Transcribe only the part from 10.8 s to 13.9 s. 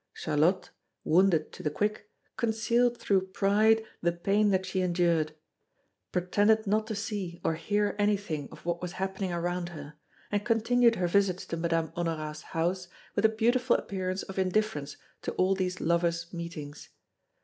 her visits to Madame Honorat's house with a beautiful